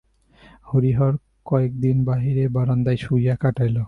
[0.65, 1.13] হরিহর
[1.45, 3.75] কয়েকদিন বাহিরের বারান্দায় শুইয়া কটাইল।